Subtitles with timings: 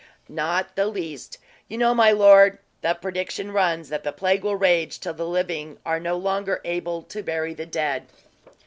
[0.29, 1.37] "Not the least.
[1.67, 5.77] You know, my lord, the prediction runs, that the plague will rage till the living
[5.85, 8.07] are no longer able to bury the dead."